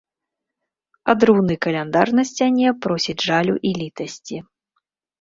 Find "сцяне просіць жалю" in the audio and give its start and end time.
2.31-3.55